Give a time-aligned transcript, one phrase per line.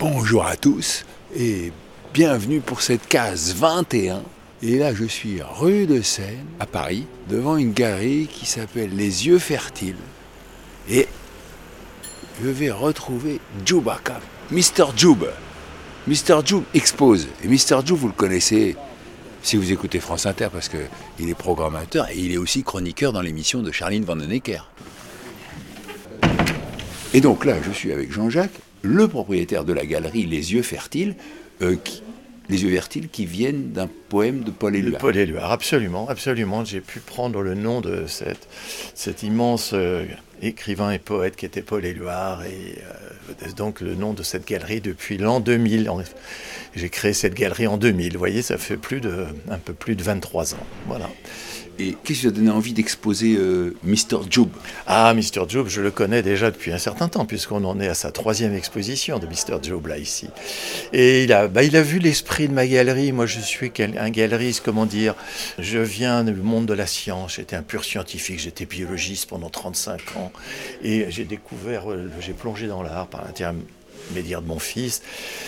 [0.00, 1.04] Bonjour à tous
[1.36, 1.72] et
[2.14, 4.22] bienvenue pour cette case 21.
[4.62, 9.26] Et là, je suis rue de Seine, à Paris, devant une galerie qui s'appelle Les
[9.26, 9.96] Yeux Fertiles.
[10.88, 11.08] Et
[12.40, 14.20] je vais retrouver Jubaka,
[14.52, 14.96] Mr.
[14.96, 15.24] Jub.
[16.06, 16.46] Mr.
[16.46, 17.26] Jub expose.
[17.42, 17.84] Et Mr.
[17.84, 18.76] Jub, vous le connaissez
[19.42, 23.20] si vous écoutez France Inter, parce qu'il est programmateur et il est aussi chroniqueur dans
[23.20, 24.70] l'émission de Charline Vandenecker.
[27.14, 31.14] Et donc là, je suis avec Jean-Jacques le propriétaire de la galerie Les Yeux Fertiles,
[31.62, 31.76] euh,
[32.48, 35.00] les yeux fertiles qui viennent d'un poème de Paul Éluard.
[35.00, 36.64] Paul Éluard, absolument, absolument.
[36.64, 40.06] J'ai pu prendre le nom de cet immense euh,
[40.40, 42.78] écrivain et poète qui était Paul Éluard et
[43.44, 45.90] euh, donc le nom de cette galerie depuis l'an 2000.
[46.74, 48.12] J'ai créé cette galerie en 2000.
[48.12, 50.66] Vous voyez, ça fait plus de, un peu plus de 23 ans.
[50.86, 51.10] Voilà.
[51.78, 54.18] Et qu'est-ce qui vous a donné envie d'exposer euh, Mr.
[54.28, 54.48] Job?
[54.86, 55.48] Ah, Mr.
[55.48, 58.54] Job, je le connais déjà depuis un certain temps, puisqu'on en est à sa troisième
[58.54, 59.62] exposition de Mr.
[59.62, 60.28] Job, là, ici.
[60.92, 63.12] Et il a, bah, il a vu l'esprit de ma galerie.
[63.12, 65.14] Moi, je suis un galeriste, comment dire,
[65.58, 67.36] je viens du monde de la science.
[67.36, 70.32] J'étais un pur scientifique, j'étais biologiste pendant 35 ans.
[70.82, 73.54] Et j'ai découvert, euh, j'ai plongé dans l'art par l'intermédiaire
[74.14, 75.02] de mon fils.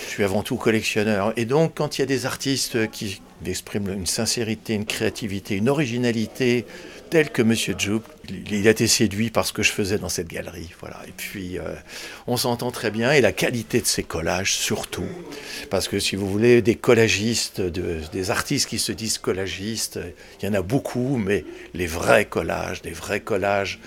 [0.07, 1.33] Je suis avant tout collectionneur.
[1.37, 5.55] Et donc, quand il y a des artistes qui il exprime une sincérité, une créativité,
[5.55, 6.65] une originalité
[7.09, 7.55] telle que M.
[7.77, 8.01] Joub.
[8.29, 10.69] Il a été séduit par ce que je faisais dans cette galerie.
[10.79, 11.01] Voilà.
[11.07, 11.73] Et puis, euh,
[12.27, 13.11] on s'entend très bien.
[13.11, 15.09] Et la qualité de ces collages, surtout.
[15.69, 19.99] Parce que, si vous voulez, des collagistes, des artistes qui se disent collagistes,
[20.41, 23.79] il y en a beaucoup, mais les vrais collages, des vrais collages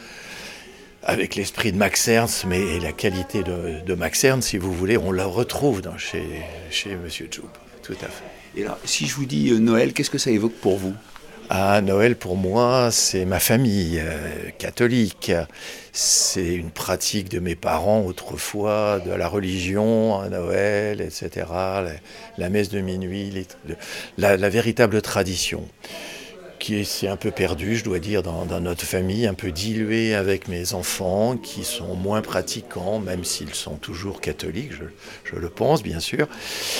[1.04, 5.12] avec l'esprit de Max Ernst, mais la qualité de, Max Ernst, si vous voulez, on
[5.12, 6.24] la retrouve dans, chez,
[6.70, 7.06] chez M.
[7.08, 7.48] Joub.
[7.82, 8.24] Tout à fait.
[8.56, 10.94] Et là, si je vous dis euh, Noël, qu'est-ce que ça évoque pour vous?
[11.50, 15.32] Ah, Noël pour moi, c'est ma famille euh, catholique.
[15.92, 21.46] C'est une pratique de mes parents autrefois, de la religion, à Noël, etc.
[22.38, 23.46] La, messe de minuit,
[24.16, 25.68] la véritable tradition
[26.64, 30.48] qui s'est un peu perdu, je dois dire, dans, notre famille, un peu dilué avec
[30.48, 36.00] mes enfants, qui sont moins pratiquants, même s'ils sont toujours catholiques, je, le pense bien
[36.00, 36.26] sûr.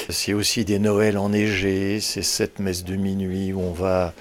[0.09, 4.15] C'est aussi des Noëls enneigés, c'est cette messe de minuit où on va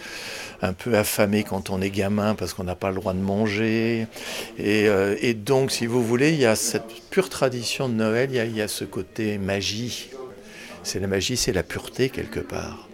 [0.62, 4.08] un peu affamé quand on est gamin parce qu'on n'a pas le droit de manger.
[4.58, 8.36] Et, euh, donc, si vous voulez, il y a cette pure tradition de Noël, il
[8.36, 10.10] y a, il y a ce côté magie.
[10.84, 12.90] C'est la magie, c'est la pureté quelque part.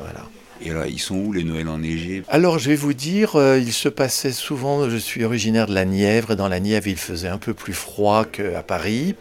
[0.00, 0.24] Voilà.
[0.64, 2.22] Et alors, ils sont où les Noëls enneigés?
[2.28, 5.84] Alors, je vais vous dire, euh, il se passait souvent, je suis originaire de la
[5.84, 9.14] Nièvre, et dans la Nièvre, il faisait un peu plus froid qu'à Paris,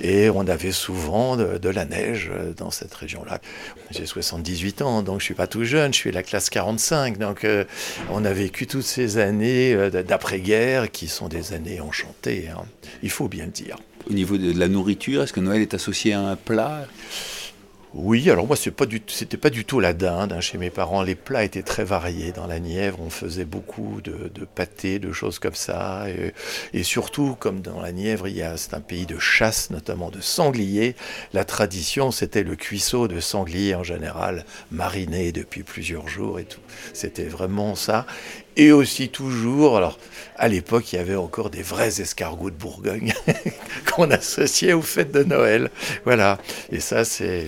[0.00, 3.40] et on avait souvent de, la neige euh, dans cette région-là.
[3.90, 7.44] J'ai 78 ans, donc je suis pas tout jeune, je suis la classe 45, donc
[7.44, 7.64] euh,
[8.10, 12.64] on a vécu toutes ces années d'après-guerre qui sont des années enchantées, hein.
[13.02, 13.76] il faut bien le dire.
[14.10, 16.86] Au niveau de la nourriture, est-ce que Noël est associé à un plat?
[17.94, 20.32] Oui, alors moi, ce n'était pas, du tout la dinde.
[20.32, 22.32] Hein, chez mes parents, les plats étaient très variés.
[22.32, 26.06] Dans la Nièvre, on faisait beaucoup de, de pâtés, de choses comme ça.
[26.72, 28.26] Et, surtout, comme dans la Nièvre,
[28.56, 30.96] c'est un pays de chasse, notamment de sangliers.
[31.34, 36.60] La tradition, c'était le cuisseau de sanglier en général, mariné depuis plusieurs jours et tout.
[36.94, 38.06] C'était vraiment ça.
[38.56, 39.98] Et aussi toujours, alors
[40.36, 43.12] à l'époque, il y avait encore des vrais escargots de Bourgogne
[43.94, 45.70] qu'on associait aux fêtes de Noël.
[46.04, 46.38] Voilà.
[46.70, 47.46] Et ça, c'est,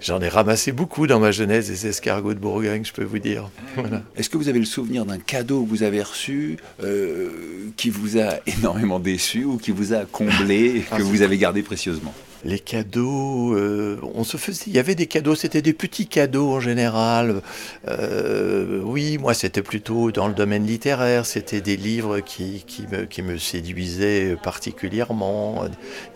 [0.00, 3.50] j'en ai ramassé beaucoup dans ma jeunesse des escargots de Bourgogne, je peux vous dire.
[3.74, 4.02] Voilà.
[4.16, 7.30] Est-ce que vous avez le souvenir d'un cadeau que vous avez reçu euh,
[7.76, 11.62] qui vous a énormément déçu ou qui vous a comblé et que vous avez gardé
[11.62, 12.14] précieusement?
[12.44, 16.50] Les cadeaux, euh, on se faisait, il y avait des cadeaux, c'était des petits cadeaux
[16.50, 17.42] en général.
[17.88, 23.04] Euh, oui, moi c'était plutôt dans le domaine littéraire, c'était des livres qui, qui, me,
[23.04, 25.64] qui me séduisaient particulièrement,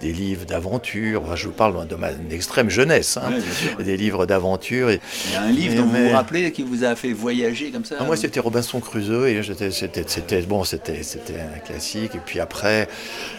[0.00, 1.36] des livres d'aventure.
[1.36, 3.30] je vous parle de ma extrême jeunesse, hein.
[3.82, 4.90] des livres d'aventure.
[4.90, 5.00] Il
[5.32, 7.96] y a un livre dont vous vous rappelez qui vous a fait voyager comme ça
[7.98, 11.00] ah, Moi c'était Robinson Crusoe et c'était bon, c'était
[11.38, 12.14] un classique.
[12.14, 12.88] Et puis après,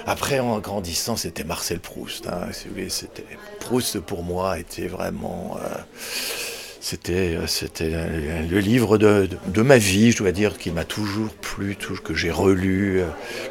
[0.06, 2.28] après en grandissant, c'était Marcel Proust.
[2.28, 2.50] Hein,
[2.90, 3.26] c'était
[3.60, 5.68] Proust pour moi était vraiment euh,
[6.80, 7.92] c'était c'était
[8.48, 9.28] le livre de,
[9.62, 13.02] ma vie, je dois dire, qui m'a toujours plu, tout, que j'ai relu.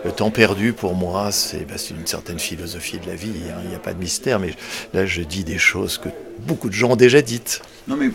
[0.05, 3.32] Le temps perdu pour moi, c'est bah, une certaine philosophie de la vie.
[3.50, 3.59] Hein.
[3.65, 4.55] Il n'y a pas de mystère, mais
[4.93, 6.09] là je dis des choses que
[6.47, 7.61] beaucoup de gens ont déjà dites.
[7.88, 8.11] Non mais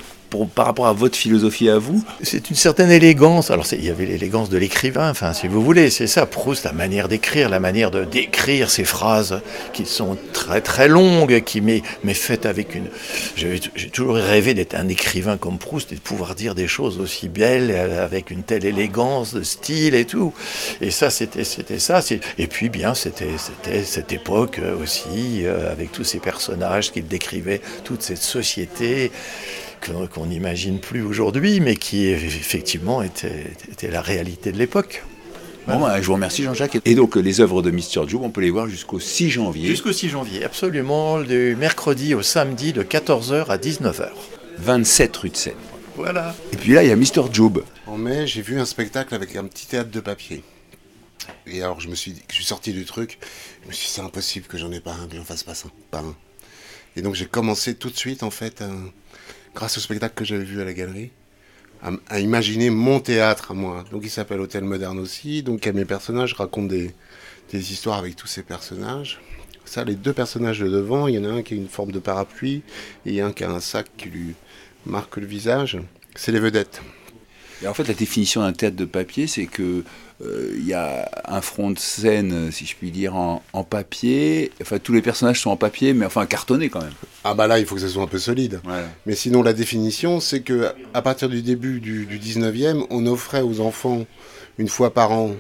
[0.55, 3.51] par rapport à votre philosophie à vous C'est une certaine élégance.
[3.51, 6.25] Alors il y avait l'élégance de l'écrivain, enfin si vous voulez, c'est ça.
[6.25, 9.41] Proust, la manière d'écrire, la manière de d'écrire ces phrases
[9.73, 11.81] qui sont très très longues, qui mais,
[12.13, 12.87] faites avec une.
[13.35, 13.59] J'ai
[13.91, 17.71] toujours rêvé d'être un écrivain comme Proust et de pouvoir dire des choses aussi belles
[17.71, 20.33] avec une telle élégance de style et tout.
[20.81, 22.01] Et ça, c'était ça.
[22.37, 28.01] Et puis bien, c'était cette époque aussi euh, avec tous ces personnages qu'il décrivait, toute
[28.01, 29.11] cette société
[29.81, 35.03] qu'on n'imagine plus aujourd'hui, mais qui effectivement était, était la réalité de l'époque.
[35.67, 36.79] Bon, bah, je vous remercie Jean-Jacques.
[36.85, 38.07] Et donc les œuvres de Mr.
[38.07, 39.67] Joe, on peut les voir jusqu'au 6 janvier.
[39.67, 44.09] Jusqu'au 6 janvier, absolument, du mercredi au samedi de 14h à 19h.
[44.57, 45.53] 27 rue de Seine.
[45.95, 46.35] Voilà.
[46.53, 47.31] Et puis là, il y a Mr.
[47.31, 47.63] Job.
[47.85, 50.43] En mai, j'ai vu un spectacle avec un petit théâtre de papier.
[51.45, 53.19] Et alors, je me suis, je suis sorti du truc.
[53.63, 55.53] Je me suis dit, c'est impossible que j'en ai pas un, que j'en fasse pas
[55.53, 56.15] ça, pas un.
[56.95, 58.63] Et donc, j'ai commencé tout de suite, en fait,
[59.55, 61.11] grâce au spectacle que j'avais vu à la galerie,
[61.81, 63.85] à, imaginer mon théâtre à moi.
[63.91, 65.43] Donc il s'appelle Hôtel Moderne aussi.
[65.43, 66.93] Donc à mes personnages, je raconte des,
[67.53, 69.19] histoires avec tous ces personnages.
[69.65, 71.91] Ça, les deux personnages de devant, il y en a un qui a une forme
[71.91, 72.63] de parapluie
[73.05, 74.35] et un qui a un sac qui lui
[74.85, 75.79] marque le visage.
[76.15, 76.81] C'est les vedettes.
[77.63, 79.83] Et en fait, la définition d'un théâtre de papier, c'est que
[80.21, 84.51] il euh, y a un front de scène, si je puis dire, en, papier.
[84.61, 86.93] Enfin, tous les personnages sont en papier, mais enfin cartonné quand même.
[87.23, 88.59] Ah bah là, il faut que ça soit un peu solide.
[89.05, 93.61] Mais sinon, la définition, c'est que à partir du début du, 19e, on offrait aux
[93.61, 94.05] enfants
[94.57, 95.31] une fois par an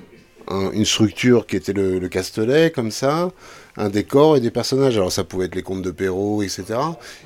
[0.49, 3.31] une structure qui était le, Castelet, comme ça,
[3.77, 4.95] un décor et des personnages.
[4.95, 6.63] Alors ça pouvait être les contes de Perrault, etc.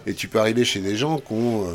[0.07, 1.68] Et tu peux arriver chez des gens qui ont...
[1.68, 1.74] Euh,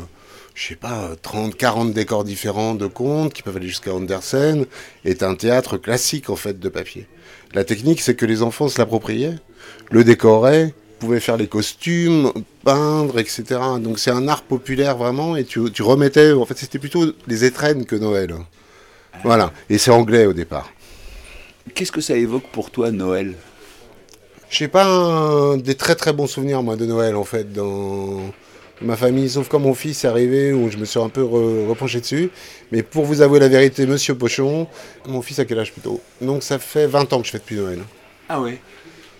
[0.59, 4.65] je sais pas, 30, 40 décors différents de contes qui peuvent aller jusqu'à Andersen,
[5.05, 7.07] est un théâtre classique en fait de papier.
[7.53, 9.37] La technique, c'est que les enfants se l'appropriaient,
[9.89, 12.33] le décoraient, pouvaient faire les costumes,
[12.65, 13.43] peindre, etc.
[13.79, 17.45] Donc c'est un art populaire vraiment, et tu, tu remettais, en fait c'était plutôt les
[17.45, 18.35] étrennes que Noël.
[19.23, 20.73] Voilà, et c'est anglais au départ.
[21.73, 23.35] Qu'est-ce que ça évoque pour toi Noël?
[24.49, 28.33] Je sais pas, des très très bons souvenirs moi de Noël en fait dans
[28.81, 31.99] ma famille, sauf quand mon fils est arrivé, où je me suis un peu repenché
[31.99, 32.29] dessus.
[32.71, 34.67] Mais pour vous avouer la vérité, monsieur Pochon,
[35.07, 36.01] mon fils a quel âge plutôt?
[36.21, 37.79] Donc ça fait 20 ans que je fais depuis Noël.
[38.27, 38.59] Ah ouais?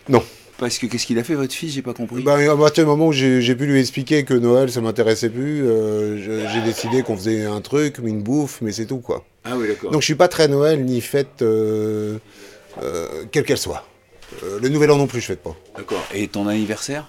[0.07, 0.23] Non.
[0.57, 1.73] Parce que qu'est-ce qu'il a fait votre fils?
[1.73, 2.21] J'ai pas compris.
[2.21, 5.65] Bah, à partir du moment où j'ai pu lui expliquer que Noël ça m'intéressait plus,
[5.65, 9.23] euh, j'ai décidé qu'on faisait un truc, une bouffe, mais c'est tout quoi.
[9.45, 9.91] Ah oui d'accord.
[9.91, 12.17] Donc je suis pas très Noël ni fête euh,
[12.83, 13.85] euh, quelle qu'elle soit.
[14.61, 15.55] le Nouvel An non plus je fête pas.
[15.77, 16.03] D'accord.
[16.13, 17.07] Et ton anniversaire?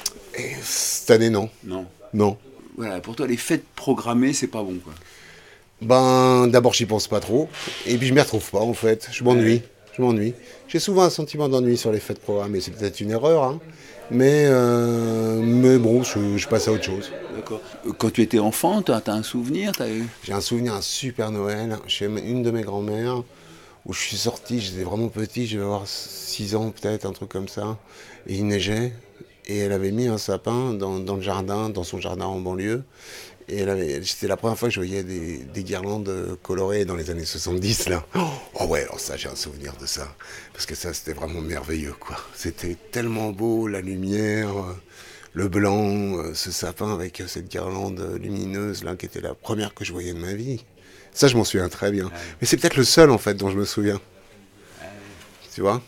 [0.63, 1.51] Cette année non.
[1.65, 1.87] Non.
[2.15, 2.37] Non.
[2.77, 4.93] Voilà, pour toi, les fêtes programmées, c'est pas bon, quoi.
[5.83, 7.49] Ben, d'abord, j'y pense pas trop.
[7.87, 9.09] Et puis, je m'y retrouve pas, en fait.
[9.13, 9.63] Je m'ennuie.
[9.97, 10.35] Je m'ennuie.
[10.69, 12.61] J'ai souvent un sentiment d'ennui sur les fêtes programmées.
[12.61, 13.61] C'est peut-être une erreur, hein.
[14.11, 17.13] Mais, euh, mais bon, je, passe à autre chose.
[17.37, 17.61] D'accord.
[17.97, 19.73] Quand tu étais enfant, tu as, un souvenir
[20.25, 23.23] J'ai un souvenir, un super Noël, chez une de mes grand-mères,
[23.87, 27.29] où je suis sorti, j'étais vraiment petit, je vais avoir 6 ans peut-être, un truc
[27.29, 27.79] comme ça.
[28.27, 28.93] Et il neigeait,
[29.51, 32.85] et elle avait mis un sapin dans, le jardin, dans son jardin en banlieue.
[33.49, 33.65] Et
[34.05, 38.07] c'était la première fois que je voyais des, guirlandes colorées dans les années 70, là.
[38.15, 40.07] Oh ouais, alors ça, j'ai un souvenir de ça.
[40.53, 42.17] Parce que ça, c'était vraiment merveilleux, quoi.
[42.33, 44.53] C'était tellement beau, la lumière,
[45.33, 49.93] le blanc, ce sapin avec cette guirlande lumineuse, là, qui était la première que je
[49.93, 50.65] voyais de ma vie.
[51.13, 52.09] Ça, je m'en souviens très bien.
[52.41, 54.01] Mais c'est peut-être le seul, en fait, dont je me souviens.
[55.53, 55.83] Tu vois?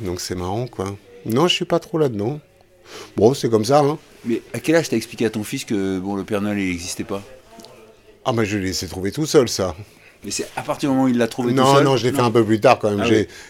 [0.00, 0.96] Donc c'est marrant, quoi.
[1.24, 2.40] Non, je suis pas trop là-dedans.
[3.16, 3.80] Bon, c'est comme ça.
[3.80, 3.98] Hein.
[4.24, 7.04] Mais à quel âge t'as expliqué à ton fils que bon, le Père Noël n'existait
[7.04, 7.22] pas?
[8.24, 9.74] Ah, mais je l'ai laissé trouver tout seul, ça.
[10.24, 12.04] Mais c'est à partir du moment où il l'a trouvé non, tout seul Non, je
[12.04, 13.00] l'ai fait un peu plus tard quand même.
[13.00, 13.04] Ah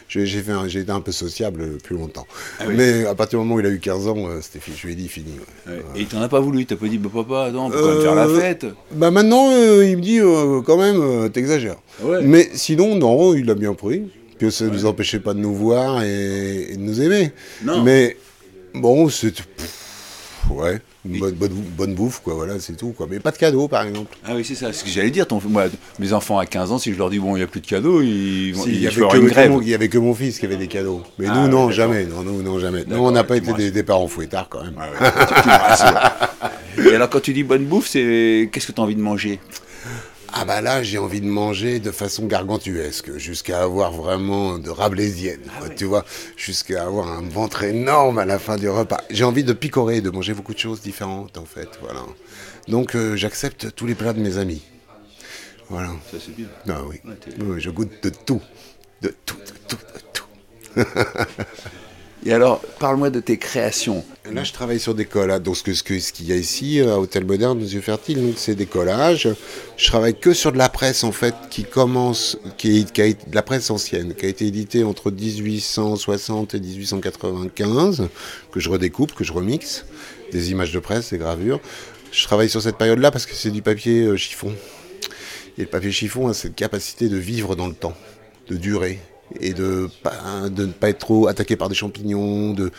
[0.09, 2.27] j'ai été un peu sociable plus longtemps.
[2.61, 4.77] Ah mais à partir du moment où il a eu 15 ans, euh, c'était fini.
[4.77, 5.33] Je lui ai dit fini.
[5.97, 7.89] Et il t'en a pas voulu T'as pas dit, bah, papa, attends, on peut quand
[7.89, 10.21] même faire la euh, fête Bah maintenant, euh, il me dit,
[10.67, 11.77] quand même, t'exagères.
[12.23, 14.03] Mais sinon, non, il l'a bien pris.
[14.39, 17.33] Puis ça ne nous empêchait pas de nous voir et, de nous aimer.
[17.65, 17.83] Non.
[17.83, 18.17] Mais
[18.75, 19.35] Bon, c'est.
[20.51, 23.07] Ouais, bonne, bonne, bouffe, quoi, voilà, c'est tout, quoi.
[23.11, 24.17] Mais pas de cadeaux, par exemple.
[24.25, 25.27] Ah oui, c'est ça, ce que j'allais dire.
[25.27, 25.65] Ton, moi,
[25.99, 27.67] mes enfants à 15 ans, si je leur dis, bon, il n'y a plus de
[27.67, 29.53] cadeaux, ils, vont il y avait que, une grève.
[29.61, 31.03] il y avait que mon fils qui avait des cadeaux.
[31.19, 32.07] Mais ah nous, non, jamais.
[32.07, 32.85] Non, nous, non, jamais.
[32.87, 34.77] Nous, on n'a pas été des, des, parents fouettards, quand même.
[36.91, 39.41] Et alors, quand tu dis bonne bouffe, c'est qu'est-ce que tu as envie de manger?
[40.33, 45.41] Ah bah là, j'ai envie de manger de façon gargantuesque, jusqu'à avoir vraiment de rablaisienne,
[45.61, 46.05] ah tu vois,
[46.37, 49.01] jusqu'à avoir un ventre énorme à la fin du repas.
[49.11, 52.03] J'ai envie de picorer, de manger beaucoup de choses différentes, en fait, voilà.
[52.69, 54.63] Donc euh, j'accepte tous les plats de mes amis.
[55.71, 55.89] Voilà.
[56.11, 56.47] Ça c'est bien.
[56.69, 57.01] Ah oui.
[57.41, 57.61] oui.
[57.61, 58.43] je goûte de tout,
[59.03, 60.89] de tout, de tout, de tout.
[62.27, 64.05] Et alors, parle-moi de tes créations.
[64.31, 65.41] Là, je travaille sur des collages.
[65.43, 68.57] Donc, ce qu'il que, ce y a ici, à Hôtel Moderne, aux Yeux Fertiles, c'est
[68.57, 69.29] des collages.
[69.77, 73.43] Je travaille que sur de la presse, en fait, qui commence, qui, qui de la
[73.43, 78.09] presse ancienne, qui a été éditée entre 1860 et 1895,
[78.51, 79.85] que je redécoupe, que je remixe,
[80.33, 81.61] des images de presse, des gravures.
[82.11, 84.53] Je travaille sur cette période-là parce que c'est du papier euh, chiffon.
[85.57, 87.95] Et le papier chiffon a cette capacité de vivre dans le temps,
[88.49, 88.99] de durer
[89.41, 92.71] et de, ne pas être trop attaqué par des champignons, de,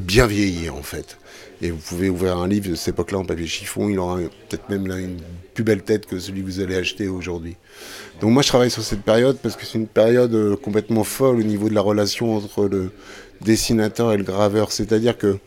[0.00, 1.18] bien vieillir en fait.
[1.60, 4.68] Et vous pouvez ouvrir un livre de cette époque-là en papier chiffon, il aura peut-être
[4.70, 5.18] même une
[5.54, 7.56] plus belle tête que celui que vous allez acheter aujourd'hui.
[8.20, 11.40] Donc moi je travaille sur cette période parce que c'est une période euh, complètement folle
[11.40, 12.92] au niveau de la relation entre le
[13.40, 14.70] dessinateur et le graveur.
[14.72, 15.38] C'est-à-dire que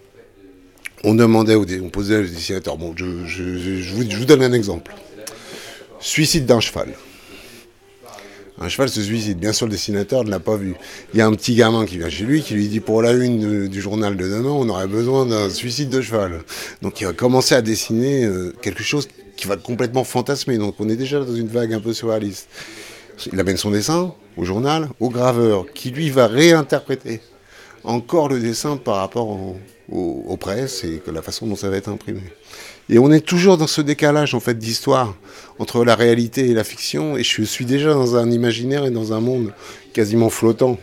[1.04, 4.94] on demandait, on posait au dessinateur, bon je vous donne un exemple.
[6.00, 6.94] Suicide d'un cheval.
[8.62, 9.40] Un cheval se suicide.
[9.40, 10.76] Bien sûr, le dessinateur ne l'a pas vu.
[11.14, 13.12] Il y a un petit gamin qui vient chez lui qui lui dit pour la
[13.12, 16.44] une du journal de demain, on aurait besoin d'un suicide de cheval.
[16.84, 20.60] Donc il va commencer à dessiner euh, quelque chose qui va complètement fantasmer.
[20.60, 22.50] Donc on est déjà dans une vague un peu surréaliste.
[23.34, 27.20] Il amène son dessin au journal, au graveur, qui lui va réinterpréter
[27.84, 29.58] encore le dessin par rapport au,
[29.92, 32.22] au, aux presses et que la façon dont ça va être imprimé.
[32.92, 35.16] Et on est toujours dans ce décalage en fait d'histoire
[35.60, 37.18] entre la réalité et la fiction.
[37.18, 39.54] Et je suis déjà dans un imaginaire et dans un monde
[39.94, 40.78] quasiment flottant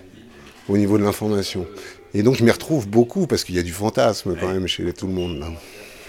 [0.70, 1.66] au niveau de l'information.
[2.14, 4.90] Et donc je m'y retrouve beaucoup parce qu'il y a du fantasme quand même chez
[4.94, 5.38] tout le monde.
[5.38, 5.48] Là.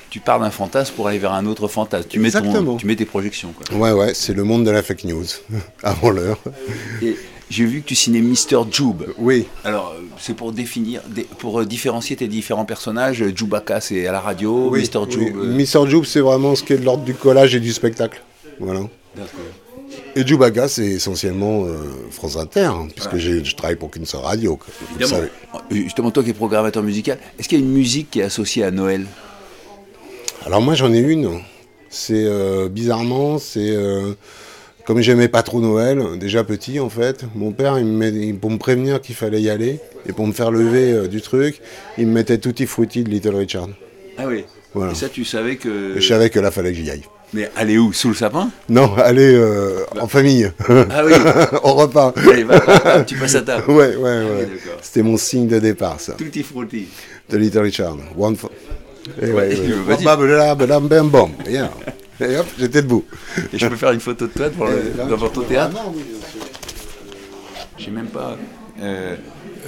[0.09, 2.07] Tu pars d'un fantasme pour aller vers un autre fantasme.
[2.09, 2.77] Tu mets, ton, Exactement.
[2.77, 3.53] tu mets tes projections.
[3.53, 3.77] Quoi.
[3.77, 5.25] Ouais, ouais, c'est le monde de la fake news,
[5.83, 6.39] avant l'heure.
[7.01, 7.15] Et
[7.49, 8.63] j'ai vu que tu signais Mr.
[8.71, 9.03] Jube.
[9.17, 13.23] Oui, Alors, euh, c'est pour définir, dé- pour euh, différencier tes différents personnages.
[13.35, 14.69] Chewbacca, c'est à la radio.
[14.71, 14.99] oui, Mr.
[14.99, 15.11] oui.
[15.11, 15.37] Jube.
[15.37, 15.89] euh, Mr.
[15.89, 18.21] Joub, c'est vraiment ce qui est de l'ordre du collage et du spectacle.
[18.59, 18.81] Voilà.
[20.15, 21.75] Et Jubaga, c'est essentiellement euh,
[22.11, 24.55] France Inter, hein, puisque je travaille pour qu'une seule radio.
[24.55, 24.67] quoi,
[24.99, 25.23] Évidemment.
[25.71, 28.63] Justement, toi qui es programmateur musical, est-ce qu'il y a une musique qui est associée
[28.63, 29.05] à Noël?
[30.45, 31.39] Alors moi j'en ai une.
[31.89, 34.13] C'est euh, bizarrement, c'est euh,
[34.85, 37.25] comme j'aimais pas trop Noël, déjà petit en fait.
[37.35, 40.25] Mon père, il me met- il- pour me prévenir qu'il fallait y aller et pour
[40.27, 41.61] me faire lever euh, du truc,
[41.97, 43.69] il me mettait Tutti Frutti de Little Richard.
[44.17, 44.45] Ah oui.
[44.73, 44.91] Voilà.
[44.91, 45.97] Et ça, tu savais que.
[45.97, 47.03] Et je savais que là fallait que j'y aille.
[47.33, 51.13] Mais aller où Sous le sapin Non, aller euh, en famille, Ah oui.
[51.63, 52.11] au repas.
[52.31, 52.45] Allez,
[53.05, 53.69] tu passes à table.
[53.69, 54.49] Ouais, ouais, ouais.
[54.81, 56.87] C'était mon signe de départ, ça, Tutti frutti.
[57.29, 57.97] de Little Richard.
[58.17, 58.49] One for...
[59.21, 59.55] Et ouais, ouais.
[59.87, 60.03] vas-y.
[62.21, 63.05] Et hop, j'étais debout.
[63.53, 65.75] Et je peux faire une photo de toi devant, le- devant ton théâtre.
[67.77, 68.37] J'ai même pas
[68.81, 69.15] euh,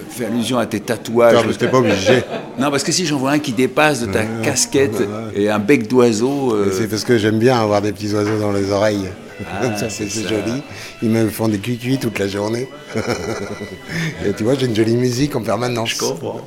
[0.10, 1.36] fait allusion à tes tatouages.
[1.36, 2.24] Non, mais t'es pas obligé.
[2.60, 5.02] Non, parce que si j'en vois un qui dépasse de ta casquette
[5.34, 6.54] et un bec d'oiseau.
[6.54, 9.08] euh, C'est parce que j'aime bien avoir des petits oiseaux dans les oreilles.
[9.50, 10.62] Ah, ça, c'est joli.
[11.02, 12.68] Ils me font des cuicuis toute la journée.
[14.26, 15.90] Et tu vois, j'ai une jolie musique en permanence.
[15.92, 16.42] Je comprends.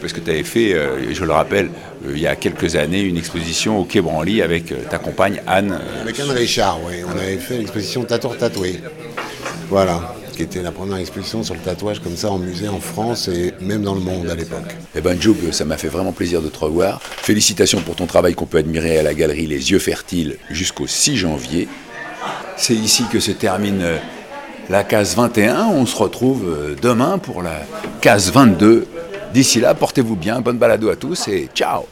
[0.00, 1.70] Parce que tu avais fait, euh, je le rappelle,
[2.06, 5.42] euh, il y a quelques années, une exposition au Quai Branly avec euh, ta compagne
[5.46, 5.78] Anne.
[6.00, 7.02] Avec Anne Richard, oui.
[7.06, 8.80] On avait fait l'exposition Tatour Tatoué.
[9.68, 10.14] Voilà.
[10.34, 13.52] Qui était la première exposition sur le tatouage comme ça en musée en France et
[13.60, 14.74] même dans le monde à l'époque.
[14.96, 17.02] Eh ben Job, ça m'a fait vraiment plaisir de te revoir.
[17.02, 21.16] Félicitations pour ton travail qu'on peut admirer à la galerie Les Yeux Fertiles jusqu'au 6
[21.18, 21.68] janvier.
[22.56, 23.84] C'est ici que se termine
[24.70, 25.66] la case 21.
[25.66, 27.66] On se retrouve demain pour la
[28.00, 28.86] case 22.
[29.32, 31.86] D'ici là, portez-vous bien, bonne balado à tous et ciao